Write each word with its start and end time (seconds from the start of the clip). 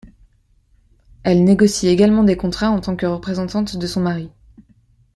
Elle 1.21 1.43
négocie 1.43 1.87
également 1.87 2.23
des 2.23 2.35
contrats 2.35 2.71
en 2.71 2.81
tant 2.81 2.95
que 2.95 3.05
représentante 3.05 3.77
de 3.77 3.85
son 3.85 4.01
mari. 4.01 4.31